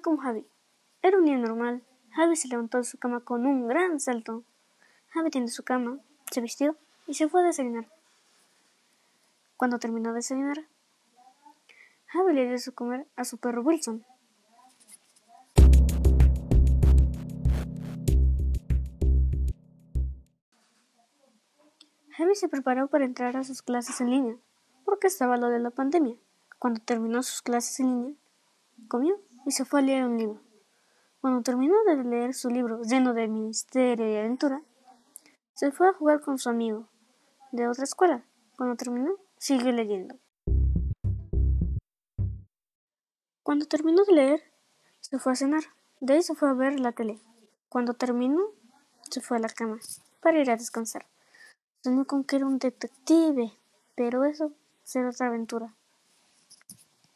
[0.00, 0.46] como Javi.
[1.02, 1.82] Era un día normal.
[2.12, 4.44] Javi se levantó de su cama con un gran salto.
[5.08, 5.98] Javi tiende su cama,
[6.30, 7.88] se vistió y se fue a desayunar.
[9.56, 10.66] Cuando terminó de desayunar,
[12.06, 14.04] Javi le dio su comer a su perro Wilson.
[22.16, 24.36] Javi se preparó para entrar a sus clases en línea,
[24.84, 26.16] porque estaba lo de la pandemia.
[26.58, 28.14] Cuando terminó sus clases en línea,
[28.86, 30.40] comió y se fue a leer un libro.
[31.20, 34.62] Cuando terminó de leer su libro lleno de misterio y aventura,
[35.54, 36.88] se fue a jugar con su amigo
[37.52, 38.24] de otra escuela.
[38.56, 40.16] Cuando terminó, siguió leyendo.
[43.42, 44.42] Cuando terminó de leer,
[45.00, 45.62] se fue a cenar.
[46.00, 47.20] De ahí se fue a ver la tele.
[47.68, 48.40] Cuando terminó,
[49.10, 49.78] se fue a la cama
[50.20, 51.06] para ir a descansar.
[51.82, 53.52] Soñó con que era un detective,
[53.94, 55.74] pero eso será otra aventura.